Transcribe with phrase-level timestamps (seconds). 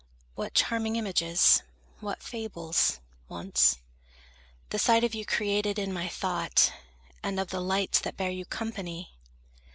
[0.33, 1.61] What charming images,
[1.99, 3.77] what fables, once,
[4.71, 6.73] The sight of you created in my thought,
[7.21, 9.11] And of the lights that bear you company!